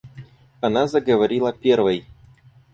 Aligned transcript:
Она 0.61 0.87
заговорила 0.87 1.51
первой. 1.53 2.07